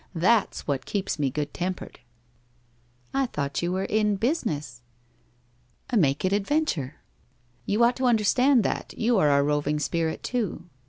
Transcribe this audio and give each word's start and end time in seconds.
That's 0.15 0.65
what 0.65 0.87
keeps 0.87 1.19
me 1.19 1.29
good 1.29 1.53
tempered.'' 1.53 1.99
I 3.21 3.27
thought 3.27 3.61
you 3.61 3.71
were 3.71 3.83
in 3.83 4.15
Business?'' 4.15 4.81
I 5.91 5.95
make 5.95 6.25
it 6.25 6.33
Adventure. 6.33 6.95
You 7.67 7.83
ought 7.83 7.97
to 7.97 8.05
understand 8.07 8.63
that, 8.63 8.95
you 8.97 9.19
are 9.19 9.29
a 9.29 9.43
roving 9.43 9.77
spirit, 9.77 10.23
too. 10.23 10.63